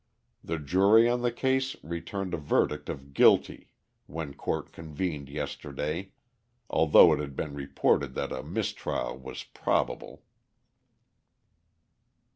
[0.43, 3.69] The jury on the case returned a verdict of guilty
[4.07, 6.09] when court convened yesterday,
[6.71, 10.23] although it had been reported that a mistrial was probable.